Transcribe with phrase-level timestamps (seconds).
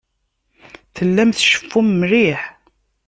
[0.95, 2.41] Tellam tceffum mliḥ.